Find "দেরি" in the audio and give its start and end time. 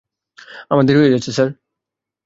0.85-0.99